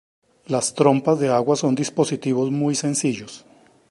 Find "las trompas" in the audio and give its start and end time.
0.47-1.19